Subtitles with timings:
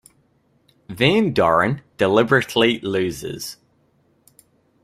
[0.89, 3.57] Van Doren deliberately loses.